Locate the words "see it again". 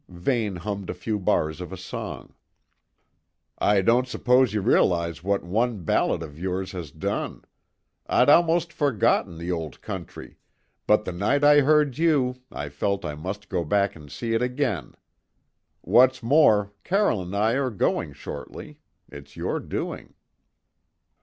14.11-14.95